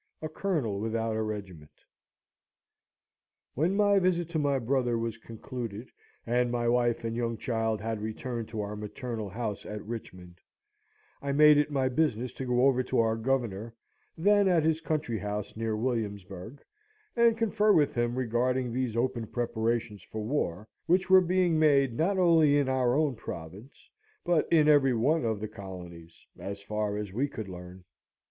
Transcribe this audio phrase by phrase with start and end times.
[0.23, 1.69] A Colonel without a Regiment
[3.53, 5.91] When my visit to my brother was concluded,
[6.25, 10.39] and my wife and young child had returned to our maternal house at Richmond,
[11.21, 13.75] I made it my business to go over to our Governor,
[14.17, 16.63] then at his country house, near Williamsburg,
[17.15, 22.17] and confer with him regarding these open preparations for war, which were being made not
[22.17, 23.87] only in our own province,
[24.25, 27.83] but in every one of the colonies as far as we could learn.